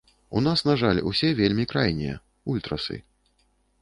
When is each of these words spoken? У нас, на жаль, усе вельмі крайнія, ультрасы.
У 0.37 0.41
нас, 0.45 0.63
на 0.69 0.73
жаль, 0.83 1.01
усе 1.11 1.29
вельмі 1.41 1.65
крайнія, 1.73 2.15
ультрасы. 2.55 2.97